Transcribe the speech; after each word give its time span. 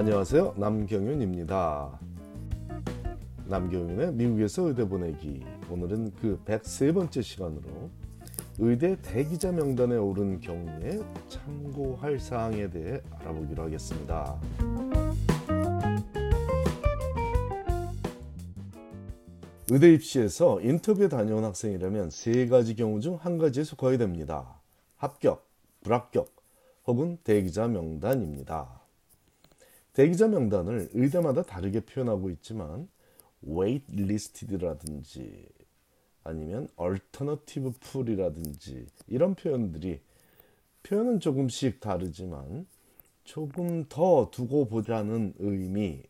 안녕하세요. 0.00 0.54
남경윤입니다. 0.56 2.00
남경윤의 3.44 4.14
미국에서 4.14 4.68
의대 4.68 4.88
보내기. 4.88 5.44
오늘은 5.68 6.12
그 6.12 6.40
103번째 6.46 7.22
시간으로 7.22 7.90
의대 8.58 8.96
대기자 9.02 9.52
명단에 9.52 9.96
오른 9.96 10.40
경우에 10.40 11.00
참고할 11.28 12.18
사항에 12.18 12.70
대해 12.70 13.02
알아보기로 13.10 13.64
하겠습니다. 13.64 14.40
의대 19.70 19.92
입시에서 19.92 20.62
인터뷰에 20.62 21.10
다녀온 21.10 21.44
학생이라면 21.44 22.08
세 22.08 22.46
가지 22.46 22.74
경우 22.74 23.00
중 23.00 23.16
한 23.16 23.36
가지에 23.36 23.64
속하게 23.64 23.98
됩니다. 23.98 24.62
합격, 24.96 25.46
불합격, 25.82 26.34
혹은 26.86 27.18
대기자 27.22 27.68
명단입니다. 27.68 28.79
대기자 29.92 30.28
명단을 30.28 30.90
의대마다 30.92 31.42
다르게 31.42 31.80
표현하고 31.80 32.30
있지만 32.30 32.88
wait 33.46 33.84
listed라든지 33.92 35.48
아니면 36.22 36.68
alternative 36.78 37.72
pool이라든지 37.80 38.86
이런 39.08 39.34
표현들이 39.34 40.00
표현은 40.82 41.20
조금씩 41.20 41.80
다르지만 41.80 42.66
조금 43.24 43.84
더 43.88 44.30
두고 44.30 44.66
보자는 44.68 45.34
의미 45.38 46.02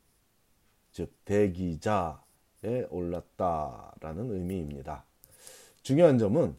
즉 0.93 1.13
대기자 1.25 2.23
에 2.63 2.87
올랐다라는 2.91 4.33
의미입니다. 4.33 5.05
중요한 5.83 6.19
점은 6.19 6.55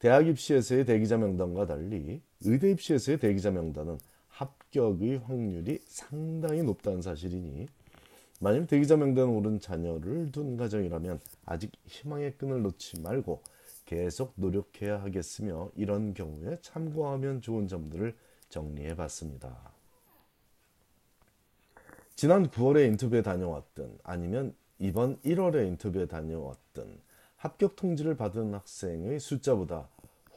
대학 0.00 0.26
입시에서의 0.26 0.84
대기자 0.84 1.16
명단과 1.16 1.66
달리 1.66 2.20
의대 2.40 2.70
입시에서의 2.72 3.20
대기자 3.20 3.52
명단은 3.52 3.98
합격의 4.34 5.18
확률이 5.18 5.80
상당히 5.86 6.62
높다는 6.62 7.02
사실이니 7.02 7.68
만일 8.40 8.66
대기자 8.66 8.96
명단에 8.96 9.30
오른 9.30 9.60
자녀를 9.60 10.32
둔 10.32 10.56
가정이라면 10.56 11.20
아직 11.46 11.72
희망의 11.86 12.36
끈을 12.36 12.62
놓지 12.62 13.00
말고 13.00 13.42
계속 13.86 14.32
노력해야 14.36 15.02
하겠으며 15.02 15.70
이런 15.76 16.14
경우에 16.14 16.58
참고하면 16.62 17.42
좋은 17.42 17.68
점들을 17.68 18.16
정리해 18.48 18.96
봤습니다. 18.96 19.72
지난 22.16 22.48
9월에 22.48 22.86
인터뷰에 22.88 23.22
다녀왔던 23.22 23.98
아니면 24.02 24.54
이번 24.78 25.20
1월에 25.20 25.66
인터뷰에 25.68 26.06
다녀왔던 26.06 27.00
합격 27.36 27.76
통지를 27.76 28.16
받은 28.16 28.54
학생의 28.54 29.20
숫자보다 29.20 29.88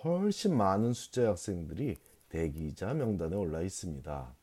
훨씬 0.04 0.56
많은 0.56 0.94
숫자의 0.94 1.28
학생들이 1.28 1.98
대기자 2.30 2.94
명단에 2.94 3.36
올라 3.36 3.62
있습니다. 3.62 4.36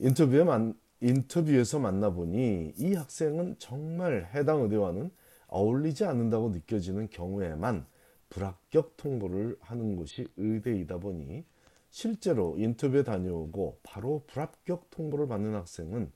인터뷰에 0.00 0.44
만, 0.44 0.74
인터뷰에서 1.00 1.78
만나보니 1.78 2.74
이 2.76 2.94
학생은 2.94 3.56
정말 3.58 4.30
해당 4.34 4.62
의대와는 4.62 5.10
어울리지 5.48 6.04
않는다고 6.04 6.50
느껴지는 6.50 7.08
경우에만 7.10 7.86
불합격 8.30 8.96
통보를 8.96 9.56
하는 9.60 9.96
곳이 9.96 10.28
의대이다 10.36 10.98
보니 10.98 11.44
실제로 11.90 12.56
인터뷰에 12.58 13.02
다녀오고 13.02 13.80
바로 13.82 14.24
불합격 14.26 14.90
통보를 14.90 15.26
받는 15.28 15.54
학생은 15.54 16.12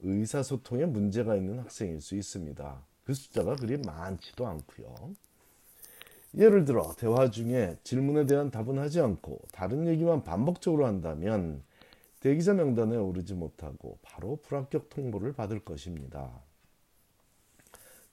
의사소통에 0.00 0.86
문제가 0.86 1.36
있는 1.36 1.58
학생일 1.58 2.00
수 2.00 2.14
있습니다. 2.14 2.86
그 3.04 3.14
숫자가 3.14 3.56
그리 3.56 3.76
많지도 3.76 4.46
않고요. 4.46 5.14
예를 6.36 6.64
들어 6.64 6.94
대화 6.96 7.30
중에 7.30 7.76
질문에 7.84 8.26
대한 8.26 8.50
답은 8.50 8.78
하지 8.78 9.00
않고 9.00 9.40
다른 9.52 9.86
얘기만 9.86 10.24
반복적으로 10.24 10.86
한다면 10.86 11.62
대기자 12.20 12.54
명단에 12.54 12.96
오르지 12.96 13.34
못하고 13.34 13.98
바로 14.02 14.36
불합격 14.42 14.88
통보를 14.88 15.32
받을 15.32 15.60
것입니다. 15.60 16.30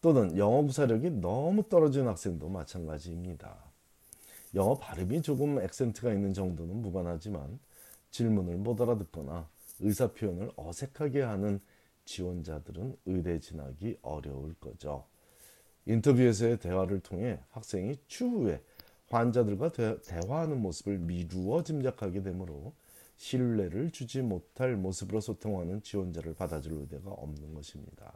또는 0.01 0.37
영어 0.37 0.61
구사력이 0.63 1.11
너무 1.21 1.63
떨어진 1.69 2.07
학생도 2.07 2.49
마찬가지입니다. 2.49 3.55
영어 4.53 4.77
발음이 4.77 5.21
조금 5.21 5.61
액센트가 5.61 6.11
있는 6.11 6.33
정도는 6.33 6.81
무관하지만 6.81 7.59
질문을 8.11 8.57
못 8.57 8.81
알아듣거나 8.81 9.47
의사 9.79 10.11
표현을 10.11 10.51
어색하게 10.55 11.21
하는 11.21 11.59
지원자들은 12.05 12.97
의대 13.05 13.39
진학이 13.39 13.97
어려울 14.01 14.53
거죠. 14.55 15.05
인터뷰에서의 15.85 16.59
대화를 16.59 16.99
통해 16.99 17.39
학생이 17.49 17.97
추후에 18.07 18.61
환자들과 19.09 19.71
대, 19.71 19.97
화하는 20.27 20.61
모습을 20.61 20.97
미루어 20.99 21.63
짐작하게 21.63 22.23
되므로 22.23 22.73
신뢰를 23.17 23.91
주지 23.91 24.21
못할 24.21 24.75
모습으로 24.75 25.21
소통하는 25.21 25.83
지원자를 25.83 26.33
받아줄 26.33 26.73
의대가 26.73 27.11
없는 27.11 27.53
것입니다. 27.53 28.13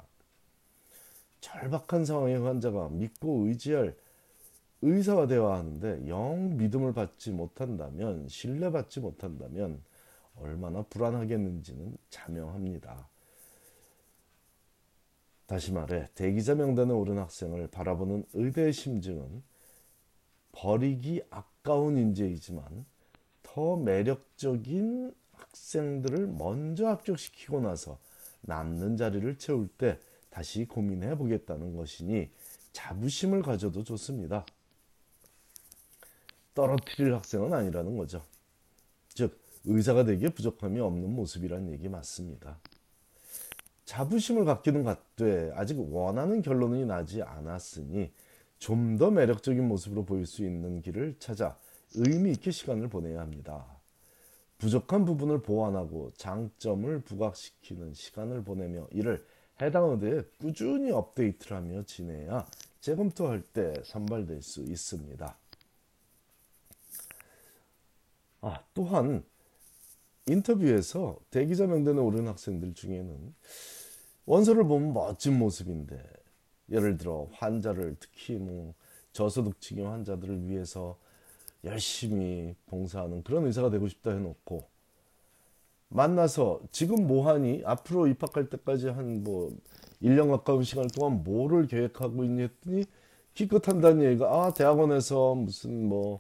절박한 1.42 2.06
상황의 2.06 2.40
환자가 2.40 2.90
믿고 2.90 3.46
의지할 3.46 3.96
의사와 4.82 5.28
대화하는데 5.28 6.08
영 6.08 6.58
믿음을 6.58 6.94
받지 6.94 7.32
못한다면 7.32 8.28
신뢰받지 8.28 9.00
못한다면 9.00 9.82
얼마나 10.38 10.82
불안하겠는지는 10.84 11.98
자명합니다. 12.10 13.08
다시 15.46 15.72
말해 15.72 16.08
대기자 16.16 16.56
명단에 16.56 16.92
오른 16.92 17.20
학생을 17.20 17.68
바라보는 17.68 18.26
의대의 18.34 18.74
심증은 18.74 19.44
버리기 20.52 21.22
아까운 21.30 21.98
인재이지만 21.98 22.86
더 23.44 23.78
매력적인 23.78 25.14
학생들을 25.34 26.28
먼저 26.28 26.88
합격시키고 26.88 27.62
나서 27.62 28.00
남는 28.42 28.98
자리를 28.98 29.38
채울 29.38 29.68
때 29.68 30.00
다시 30.30 30.66
고민해 30.66 31.18
보겠다는 31.18 31.76
것이니 31.76 32.30
자부심을 32.74 33.42
가져도 33.42 33.84
좋습니다. 33.84 34.46
떨어뜨릴 36.54 37.14
학생은 37.14 37.54
아니라는 37.54 37.98
거죠. 37.98 38.24
즉 39.10 39.40
의사가 39.66 40.04
되기에 40.06 40.30
부족함이 40.30 40.80
없는 40.80 41.14
모습이란 41.16 41.72
얘기 41.72 41.90
맞습니다. 41.90 42.60
자부심을 43.86 44.46
갖기는 44.46 44.84
갖되 44.84 45.52
아직 45.56 45.78
원하는 45.80 46.42
결론이 46.42 46.86
나지 46.86 47.22
않았으니 47.22 48.12
좀 48.60 48.98
더 48.98 49.12
매력적인 49.12 49.68
모습으로 49.68 50.06
보일 50.06 50.26
수 50.26 50.44
있는 50.44 50.82
길을 50.82 51.18
찾아 51.20 51.58
의미 51.96 52.32
있게 52.32 52.52
시간을 52.52 52.90
보내야 52.90 53.20
합니다. 53.20 53.66
부족한 54.58 55.06
부분을 55.06 55.42
보완하고 55.42 56.12
장점을 56.16 57.02
부각시키는 57.02 57.94
시간을 57.94 58.44
보내며 58.44 58.88
이를 58.92 59.26
해당 59.62 59.92
의대에 59.92 60.24
꾸준히 60.40 60.92
업데이트를 60.92 61.58
하며 61.58 61.84
지내야 61.84 62.46
재검토할 62.82 63.42
때 63.42 63.74
선발될 63.84 64.42
수 64.42 64.62
있습니다. 64.62 65.38
아, 68.42 68.64
또한 68.74 69.24
인터뷰에서 70.28 71.18
대기자 71.30 71.68
명단에 71.68 72.00
오른 72.00 72.28
학생들 72.28 72.74
중에는 72.74 73.34
원서를 74.26 74.64
보면 74.66 74.94
멋진 74.94 75.38
모습인데 75.38 76.02
예를 76.72 76.98
들어 76.98 77.28
환자를 77.34 77.96
특히 78.00 78.36
뭐 78.36 78.74
저소득층의 79.14 79.86
환자들을 79.86 80.50
위해서 80.50 80.98
열심히 81.64 82.56
봉사하는 82.68 83.24
그런 83.24 83.46
의사가 83.46 83.70
되고 83.70 83.88
싶다 83.88 84.12
해놓고 84.12 84.68
만나서 85.90 86.62
지금 86.72 87.08
뭐하니 87.08 87.62
앞으로 87.66 88.08
입학할 88.08 88.50
때까지 88.50 88.90
한 88.90 89.24
뭐 89.24 89.56
1년 90.02 90.30
가까운 90.30 90.64
시간 90.64 90.88
동안 90.88 91.24
뭐를 91.24 91.68
계획하고 91.68 92.24
있니 92.24 92.44
했더니 92.44 92.86
기껏 93.34 93.68
한다는 93.68 94.04
얘기가 94.04 94.28
아 94.46 94.54
대학원에서 94.54 95.36
무슨 95.36 95.88
뭐 95.88 96.20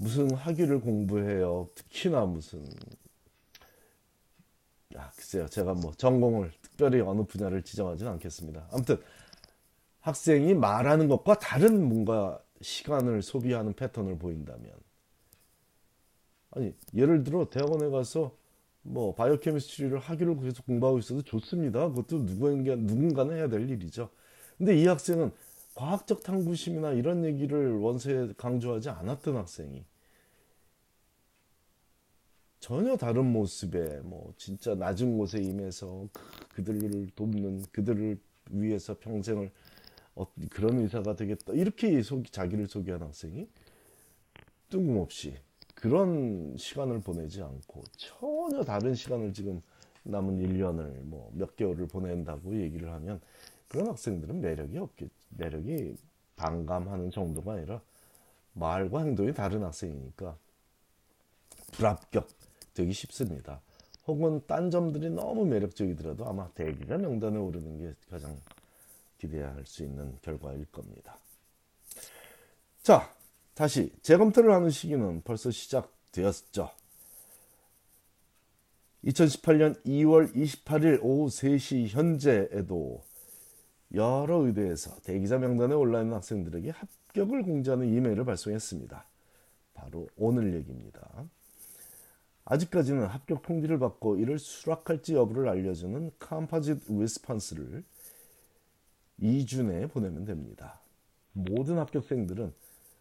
무슨 0.00 0.30
학위를 0.32 0.80
공부해요. 0.80 1.68
특히나 1.74 2.24
무슨 2.26 2.64
야 2.64 2.97
글쎄요 5.18 5.48
제가 5.48 5.74
뭐 5.74 5.92
전공을 5.96 6.52
특별히 6.62 7.00
어느 7.00 7.24
분야를 7.24 7.62
지정하지는 7.62 8.12
않겠습니다. 8.12 8.68
아무튼 8.70 8.98
학생이 10.00 10.54
말하는 10.54 11.08
것과 11.08 11.34
다른 11.40 11.88
뭔가 11.88 12.40
시간을 12.60 13.22
소비하는 13.22 13.74
패턴을 13.74 14.16
보인다면 14.16 14.72
아니 16.52 16.72
예를 16.94 17.24
들어 17.24 17.50
대학원에 17.50 17.90
가서 17.90 18.36
뭐 18.82 19.14
바이오케미스트리를 19.16 19.98
학위를 19.98 20.40
계속 20.40 20.64
공부하고 20.66 21.00
있어도 21.00 21.22
좋습니다. 21.22 21.88
그것도 21.88 22.24
누군가 22.24 22.76
누군가는 22.76 23.36
해야 23.36 23.48
될 23.48 23.68
일이죠. 23.68 24.10
근데 24.56 24.78
이 24.78 24.86
학생은 24.86 25.32
과학적 25.74 26.22
탐구심이나 26.22 26.92
이런 26.92 27.24
얘기를 27.24 27.76
원서에 27.76 28.32
강조하지 28.36 28.90
않았던 28.90 29.36
학생이 29.36 29.84
전혀 32.60 32.96
다른 32.96 33.26
모습에 33.32 34.00
뭐 34.00 34.32
진짜 34.36 34.74
낮은 34.74 35.16
곳에 35.16 35.40
임해서 35.40 36.08
그들을 36.54 37.10
돕는 37.14 37.64
그들을 37.72 38.18
위해서 38.50 38.96
평생을 38.98 39.50
어, 40.16 40.26
그런 40.50 40.80
의사가 40.80 41.14
되겠다. 41.14 41.52
이렇게 41.52 42.02
소, 42.02 42.22
자기를 42.24 42.66
소개한 42.66 43.02
학생이 43.02 43.46
뜬금없이 44.70 45.34
그런 45.74 46.56
시간을 46.58 47.00
보내지 47.00 47.40
않고 47.42 47.84
전혀 47.96 48.64
다른 48.64 48.94
시간을 48.94 49.32
지금 49.32 49.62
남은 50.02 50.38
1년을 50.38 51.02
뭐 51.02 51.30
몇 51.34 51.54
개월을 51.56 51.86
보낸다고 51.86 52.60
얘기를 52.60 52.92
하면 52.92 53.20
그런 53.68 53.88
학생들은 53.88 54.40
매력이 54.40 54.78
없겠 54.78 55.10
매력이 55.30 55.96
반감하는 56.36 57.10
정도가 57.10 57.52
아니라 57.52 57.80
말과 58.54 59.04
행동이 59.04 59.32
다른 59.32 59.62
학생이니까 59.62 60.36
불합격 61.72 62.28
되기 62.78 62.92
쉽습니다. 62.92 63.60
혹은 64.06 64.40
딴 64.46 64.70
점들이 64.70 65.10
너무 65.10 65.44
매력적이더라도 65.44 66.26
아마 66.26 66.48
대기자 66.52 66.96
명단에 66.96 67.36
오르는 67.36 67.78
게 67.78 67.94
가장 68.08 68.40
기대할 69.18 69.66
수 69.66 69.82
있는 69.82 70.16
결과일 70.22 70.64
겁니다. 70.66 71.18
자, 72.82 73.12
다시 73.54 73.92
재검토를 74.02 74.52
하는 74.52 74.70
시기는 74.70 75.22
벌써 75.22 75.50
시작되었죠. 75.50 76.70
2018년 79.04 79.84
2월 79.84 80.32
28일 80.34 81.00
오후 81.02 81.26
3시 81.28 81.88
현재에도 81.88 83.02
여러 83.92 84.44
의대에서 84.44 85.00
대기자 85.00 85.38
명단에 85.38 85.74
올라있는 85.74 86.14
학생들에게 86.14 86.70
합격을 86.70 87.42
공지하는 87.42 87.92
이메일을 87.92 88.24
발송했습니다. 88.24 89.04
바로 89.74 90.08
오늘 90.16 90.54
얘기입니다. 90.54 91.28
아직까지는 92.50 93.06
합격 93.06 93.42
통지를 93.42 93.78
받고 93.78 94.16
이를 94.16 94.38
수락할지 94.38 95.14
여부를 95.14 95.48
알려주는 95.48 96.12
컴포짓 96.18 96.80
리스판스를 96.88 97.84
2주 99.20 99.64
내에 99.66 99.86
보내면 99.86 100.24
됩니다. 100.24 100.80
모든 101.34 101.76
합격생들은 101.78 102.54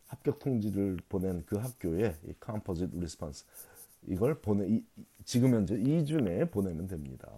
합격 0.07 0.39
통지를 0.39 0.97
보낸 1.07 1.45
그 1.45 1.55
학교에 1.55 2.17
이 2.25 2.33
composite 2.39 2.89
response 2.93 3.45
이걸 4.07 4.39
보내 4.41 4.67
이, 4.67 4.83
지금 5.23 5.53
현재 5.53 5.77
2주 5.77 6.21
내에 6.21 6.45
보내면 6.45 6.87
됩니다. 6.87 7.31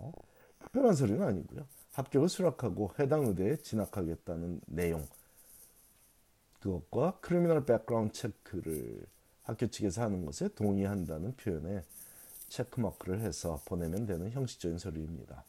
특별한 0.60 0.96
서류는 0.96 1.22
아니고요. 1.22 1.68
합격을 1.94 2.28
수락하고 2.28 2.92
해당 3.00 3.28
의대에 3.28 3.58
진학하겠다는 3.58 4.62
내용 4.66 5.08
그것과 6.60 7.20
criminal 7.22 7.66
background 7.66 8.13
check를 8.13 9.06
학교 9.50 9.68
측에서 9.68 10.04
하는 10.04 10.25
것에 10.25 10.48
동의한다는 10.50 11.36
표현에 11.36 11.84
check 12.50 12.77
mark를 12.77 13.22
해서 13.22 13.62
보내면 13.66 14.06
되는 14.06 14.30
형식적인 14.30 14.78
서류입니다. 14.78 15.44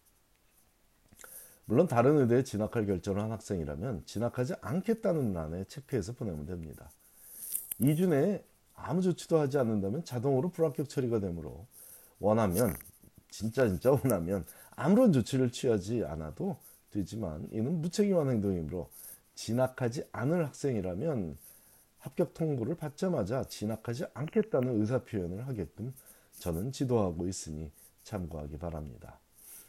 물론 1.66 1.86
다른 1.86 2.18
의대에 2.18 2.42
진학할 2.42 2.86
결정을 2.86 3.22
한 3.22 3.30
학생이라면 3.30 4.04
진학하지 4.06 4.54
않겠다는 4.62 5.32
난에 5.32 5.64
체크해서 5.64 6.14
보내면 6.14 6.46
됩니다. 6.46 6.90
2주 7.80 8.08
내에 8.08 8.42
아무 8.74 9.02
조치도 9.02 9.38
하지 9.38 9.58
않는다면 9.58 10.04
자동으로 10.04 10.48
불합격 10.50 10.88
처리가 10.88 11.20
되므로 11.20 11.66
원하면 12.18 12.74
진짜 13.30 13.68
진짜 13.68 13.90
원하면 13.92 14.46
아무런 14.70 15.12
조치를 15.12 15.52
취하지 15.52 16.04
않아도 16.04 16.56
되지만 16.90 17.46
이는 17.52 17.80
무책임한 17.82 18.30
행동이므로 18.30 18.90
진학하지 19.34 20.04
않을 20.10 20.46
학생이라면 20.46 21.36
합격 22.00 22.34
통보를 22.34 22.74
받자마자 22.76 23.44
진학하지 23.44 24.06
않겠다는 24.14 24.80
의사 24.80 25.04
표현을 25.04 25.46
하게끔 25.46 25.94
저는 26.38 26.72
지도하고 26.72 27.28
있으니 27.28 27.70
참고하기 28.02 28.58
바랍니다. 28.58 29.18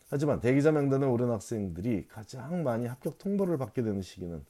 하지만 0.09 0.39
대기자 0.41 0.71
명단에 0.71 1.05
오른 1.05 1.29
학생들이 1.29 2.07
가장 2.07 2.63
많이 2.63 2.85
합격 2.85 3.17
통보를 3.17 3.57
받게 3.57 3.81
되는 3.81 4.01
시기는 4.01 4.43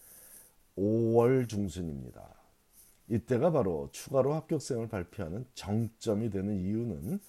5월 0.77 1.47
중순입니다. 1.47 2.23
이때가 3.09 3.51
바로 3.51 3.89
추가로 3.91 4.33
합격생을 4.33 4.87
발표하는 4.87 5.45
정점이 5.53 6.29
되는 6.29 6.59
이유는 6.59 7.19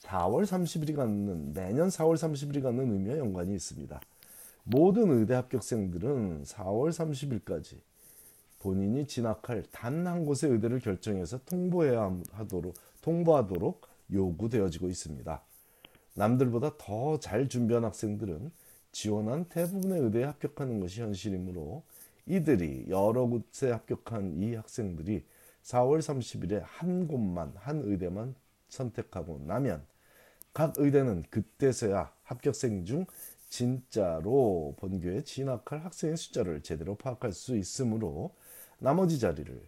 4월 0.00 0.44
30일이 0.44 0.96
갖는 0.96 1.52
매년 1.52 1.88
4월 1.88 2.14
30일이 2.16 2.62
갖는 2.62 2.92
의미와 2.92 3.18
연관이 3.18 3.54
있습니다. 3.54 4.00
모든 4.64 5.10
의대 5.10 5.34
합격생들은 5.34 6.44
4월 6.44 6.90
30일까지 6.90 7.80
본인이 8.60 9.06
진학할 9.06 9.64
단 9.72 10.06
한 10.06 10.24
곳의 10.24 10.50
의대를 10.52 10.80
결정해서 10.80 11.40
통보해야 11.44 12.16
하도록 12.32 12.74
통보하도록 13.02 13.80
요구되어지고 14.12 14.88
있습니다. 14.88 15.42
남들보다 16.14 16.76
더 16.78 17.18
잘 17.18 17.48
준비한 17.48 17.84
학생들은 17.84 18.52
지원한 18.92 19.44
대부분의 19.46 20.00
의대에 20.02 20.24
합격하는 20.24 20.80
것이 20.80 21.00
현실이므로 21.00 21.82
이들이 22.26 22.86
여러 22.88 23.26
곳에 23.26 23.70
합격한 23.70 24.34
이 24.42 24.54
학생들이 24.54 25.24
4월 25.62 26.00
30일에 26.00 26.62
한 26.64 27.06
곳만 27.08 27.52
한 27.56 27.80
의대만 27.84 28.34
선택하고 28.68 29.40
나면 29.46 29.84
각 30.52 30.74
의대는 30.76 31.24
그때서야 31.30 32.12
합격생 32.24 32.84
중 32.84 33.06
진짜로 33.48 34.74
본교에 34.78 35.22
진학할 35.24 35.84
학생의 35.84 36.16
숫자를 36.16 36.62
제대로 36.62 36.94
파악할 36.96 37.32
수 37.32 37.56
있으므로 37.56 38.34
나머지 38.80 39.18
자리를 39.20 39.62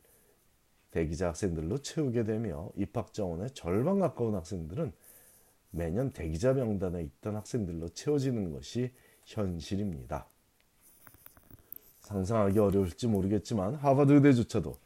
대기자 0.90 1.28
학생들로 1.28 1.78
채우게 1.78 2.24
되며 2.24 2.70
입학 2.76 3.14
정원의 3.14 3.52
절반 3.52 3.98
가까운 3.98 4.34
학생들은 4.34 4.92
매년 5.70 6.10
대기자 6.10 6.52
명단에 6.52 7.02
있던 7.02 7.36
학생들로 7.36 7.90
채워지는 7.90 8.52
것이 8.52 8.92
현실입니다. 9.24 10.26
상상하기 12.00 12.58
어려울지 12.58 13.06
모르겠지만 13.06 13.76
하버드 13.76 14.12
의대조차도 14.12 14.76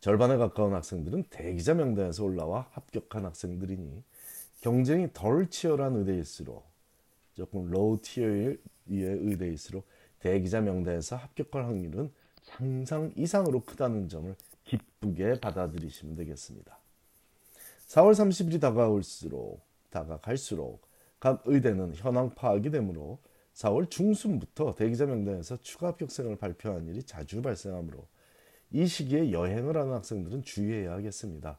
절반에 0.00 0.36
가까운 0.36 0.74
학생들은 0.74 1.24
대기자 1.30 1.74
명단에서 1.74 2.24
올라와 2.24 2.68
합격한 2.72 3.24
학생들이니 3.24 4.02
경쟁이 4.60 5.08
덜 5.12 5.48
치열한 5.50 5.96
의대일수록 5.96 6.64
조금 7.34 7.70
low 7.70 7.98
tier의 8.00 8.58
의대일수록 8.88 9.86
대기자 10.20 10.60
명단에서 10.60 11.16
합격할 11.16 11.64
확률은 11.64 12.10
상상 12.46 13.12
이상으로 13.16 13.64
크다는 13.64 14.08
점을 14.08 14.34
기쁘게 14.64 15.40
받아들이시면 15.40 16.16
되겠습니다. 16.16 16.78
4월 17.88 18.12
30일이 18.12 18.60
다가올수록 18.60 19.60
다가갈수록 19.90 20.86
각 21.20 21.42
의대는 21.44 21.94
현황 21.94 22.34
파악이 22.34 22.70
되므로 22.70 23.18
4월 23.54 23.90
중순부터 23.90 24.74
대기자 24.74 25.06
명단에서 25.06 25.58
추가 25.62 25.88
합격생을 25.88 26.36
발표한 26.36 26.86
일이 26.88 27.02
자주 27.02 27.42
발생하므로 27.42 28.06
이 28.70 28.86
시기에 28.86 29.32
여행을 29.32 29.76
하는 29.76 29.92
학생들은 29.92 30.42
주의해야 30.42 30.92
하겠습니다. 30.92 31.58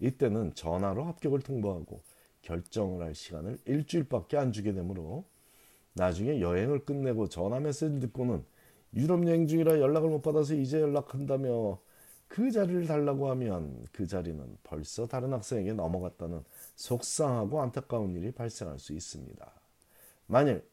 이때는 0.00 0.54
전화로 0.54 1.04
합격을 1.04 1.40
통보하고 1.40 2.02
결정을 2.42 3.02
할 3.02 3.14
시간을 3.14 3.58
일주일밖에 3.64 4.36
안 4.36 4.52
주게 4.52 4.72
되므로 4.72 5.24
나중에 5.94 6.40
여행을 6.40 6.84
끝내고 6.84 7.28
전화 7.28 7.60
메시지를 7.60 8.00
듣고는 8.00 8.44
유럽 8.94 9.26
여행 9.26 9.46
중이라 9.46 9.80
연락을 9.80 10.08
못 10.10 10.22
받아서 10.22 10.54
이제 10.54 10.80
연락한다며 10.80 11.78
그 12.28 12.50
자리를 12.50 12.86
달라고 12.86 13.30
하면 13.30 13.86
그 13.92 14.06
자리는 14.06 14.58
벌써 14.62 15.06
다른 15.06 15.32
학생에게 15.32 15.72
넘어갔다는 15.74 16.42
속상하고 16.76 17.60
안타까운 17.60 18.14
일이 18.14 18.32
발생할 18.32 18.78
수 18.78 18.92
있습니다. 18.92 19.52
만일 20.26 20.64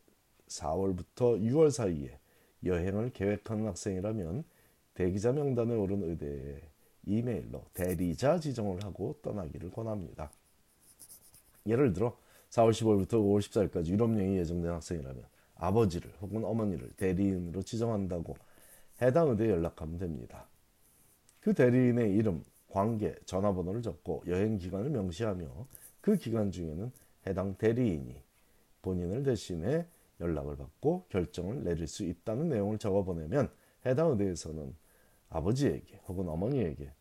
4월부터 0.47 1.41
6월 1.41 1.71
사이에 1.71 2.17
여행을 2.63 3.11
계획하는 3.11 3.67
학생이라면 3.67 4.43
대기자 4.93 5.31
명단에 5.31 5.75
오른 5.75 6.03
의대에 6.03 6.61
이메일로 7.05 7.65
대리자 7.73 8.39
지정을 8.39 8.83
하고 8.83 9.17
떠나기를 9.21 9.71
권합니다. 9.71 10.31
예를 11.65 11.93
들어 11.93 12.17
4월 12.51 12.71
15일부터 12.71 13.13
5월 13.13 13.39
14일까지 13.41 13.88
유럽 13.88 14.13
여행이 14.13 14.38
예정된 14.38 14.71
학생이라면 14.71 15.23
아버지를 15.60 16.12
혹은 16.22 16.44
어머니를 16.44 16.89
대리인으로 16.94 17.62
지정한다고 17.62 18.36
해당 19.01 19.30
의대에 19.30 19.50
연락하면 19.50 19.98
됩니다. 19.98 20.48
그 21.39 21.54
대리인의 21.54 22.16
이름, 22.16 22.44
관계, 22.70 23.16
전화번호를 23.25 23.82
적고 23.82 24.24
여행 24.28 24.58
기간을 24.58 24.89
명시하며 24.89 25.68
그 26.01 26.16
기간 26.16 26.51
중에는 26.51 26.92
해당 27.28 27.56
대리인이 27.56 28.22
본인을 28.82 29.24
대신해 29.24 29.86
연락을 30.20 30.58
받고 30.58 31.06
결정을 31.10 31.63
내릴 31.63 31.88
수 31.88 32.04
있다는 32.04 32.50
내용을 32.50 32.78
적어 32.78 33.04
보내면 33.04 33.50
해당 33.86 34.12
의대에서는 34.12 34.75
아버지에게 35.30 36.00
혹은 36.08 36.28
어머니에게 36.28 36.92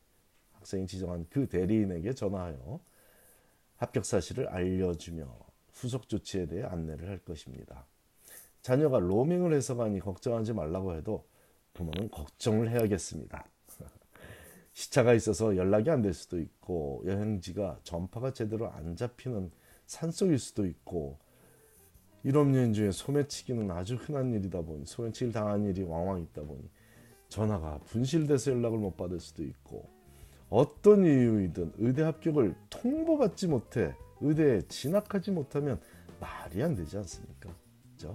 학생이 0.53 0.87
지정한 0.87 1.27
그 1.31 1.49
대리인에게 1.49 2.13
전화하여 2.13 2.81
합격 3.77 4.05
사실을 4.05 4.49
알려주며 4.49 5.39
후속 5.73 6.09
조치에 6.09 6.47
대해 6.47 6.65
안내를 6.65 7.09
할 7.09 7.19
것입니다. 7.19 7.87
자녀가 8.69 8.99
로밍을 8.99 9.55
해서 9.55 9.77
가니 9.77 9.99
걱정하지 9.99 10.53
말라고 10.53 10.95
해도 10.95 11.25
부모는 11.73 12.11
걱정을 12.11 12.69
해야겠습니다. 12.71 13.47
시차가 14.75 15.15
있어서 15.15 15.57
연락이 15.57 15.89
안 15.89 16.03
될 16.03 16.13
수도 16.13 16.39
있고 16.39 17.03
여행지가 17.07 17.81
전파가 17.83 18.35
제대로 18.35 18.71
안 18.71 18.95
잡히는 18.95 19.51
산속일 19.87 20.39
수도 20.39 20.67
있고 20.67 21.19
유럽 22.27 22.55
여행 22.55 22.75
중에 22.75 22.91
소매치기는 22.91 23.71
아주 23.71 23.95
흔한 23.95 24.35
일이다 24.35 24.61
보니 24.61 24.85
소매치기를 24.85 25.33
당한 25.33 25.65
일이 25.65 25.83
왕왕 25.83 26.21
있다 26.21 26.43
보니 26.43 26.69
전화가 27.31 27.79
분실돼서 27.87 28.51
연락을 28.51 28.77
못 28.77 28.99
받을 28.99 29.19
수도 29.19 29.45
있고 29.45 29.89
어떤 30.51 31.07
이유이든 31.07 31.73
의대 31.79 32.03
합격을 32.03 32.55
통보받지 32.69 33.49
못해 33.49 33.95
의대에 34.21 34.61
진학하지 34.69 35.31
못하면 35.31 35.81
말이 36.21 36.63
안 36.63 36.75
되지 36.75 36.99
않습니까? 36.99 37.49
그죠? 37.93 38.15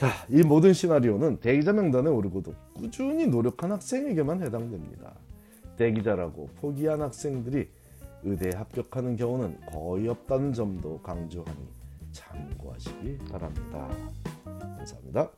자, 0.00 0.08
이 0.30 0.42
모든 0.42 0.72
시나리오는 0.72 1.40
대기자 1.40 1.74
명단에 1.74 2.08
오르고도 2.08 2.54
꾸준히 2.72 3.26
노력한 3.26 3.70
학생에게만 3.70 4.42
해당됩니다. 4.42 5.12
대기자라고 5.76 6.48
포기한 6.58 7.02
학생들이 7.02 7.68
의대에 8.22 8.52
합격하는 8.56 9.16
경우는 9.16 9.58
거의 9.70 10.08
없다는 10.08 10.54
점도 10.54 11.02
강조하니 11.02 11.68
참고하시기 12.12 13.18
바랍니다. 13.30 13.90
감사합니다. 14.58 15.30